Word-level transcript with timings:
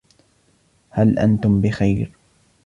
هل 0.89 1.19
أنتم 1.19 1.61
بخير؟ 1.61 2.11